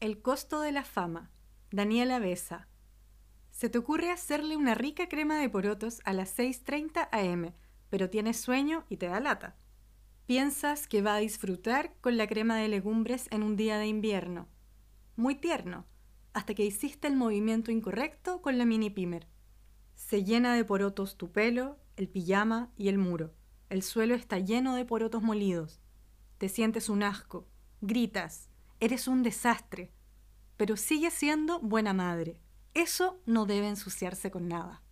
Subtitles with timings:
[0.00, 1.30] El costo de la fama.
[1.70, 2.68] Daniela Besa.
[3.50, 7.52] Se te ocurre hacerle una rica crema de porotos a las 6.30 am,
[7.90, 9.58] pero tienes sueño y te da lata.
[10.24, 14.48] Piensas que va a disfrutar con la crema de legumbres en un día de invierno.
[15.16, 15.84] Muy tierno,
[16.32, 19.28] hasta que hiciste el movimiento incorrecto con la mini pimer.
[19.96, 23.34] Se llena de porotos tu pelo, el pijama y el muro.
[23.68, 25.82] El suelo está lleno de porotos molidos.
[26.38, 27.46] Te sientes un asco,
[27.82, 28.49] gritas,
[28.80, 29.92] eres un desastre,
[30.56, 32.40] pero sigue siendo buena madre.
[32.74, 34.82] Eso no debe ensuciarse con nada.